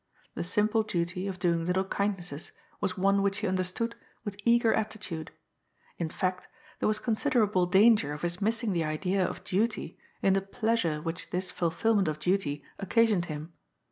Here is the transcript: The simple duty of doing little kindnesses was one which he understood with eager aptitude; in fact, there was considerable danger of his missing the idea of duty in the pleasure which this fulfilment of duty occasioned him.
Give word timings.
The 0.33 0.43
simple 0.43 0.81
duty 0.81 1.27
of 1.27 1.37
doing 1.37 1.63
little 1.63 1.83
kindnesses 1.83 2.53
was 2.79 2.97
one 2.97 3.21
which 3.21 3.37
he 3.37 3.47
understood 3.47 3.93
with 4.25 4.35
eager 4.45 4.73
aptitude; 4.73 5.29
in 5.99 6.09
fact, 6.09 6.47
there 6.79 6.87
was 6.87 6.97
considerable 6.97 7.67
danger 7.67 8.11
of 8.11 8.23
his 8.23 8.41
missing 8.41 8.73
the 8.73 8.83
idea 8.83 9.23
of 9.23 9.43
duty 9.43 9.99
in 10.23 10.33
the 10.33 10.41
pleasure 10.41 11.03
which 11.03 11.29
this 11.29 11.51
fulfilment 11.51 12.07
of 12.07 12.17
duty 12.17 12.63
occasioned 12.79 13.25
him. 13.25 13.53